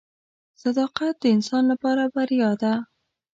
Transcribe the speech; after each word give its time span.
•صداقت 0.63 1.13
د 1.21 1.25
انسان 1.35 1.63
لپاره 1.71 2.03
بریا 2.15 2.51
ده. 2.61 2.73